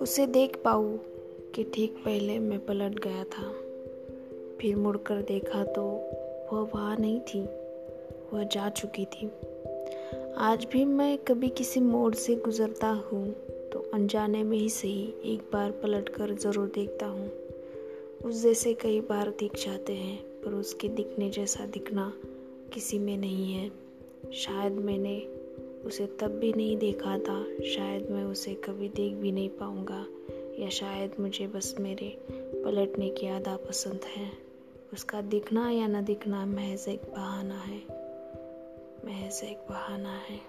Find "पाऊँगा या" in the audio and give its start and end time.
29.48-30.68